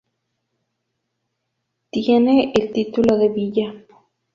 Tiene 1.91 2.53
el 2.55 2.71
título 2.73 3.19
de 3.19 3.29
villa. 3.29 3.73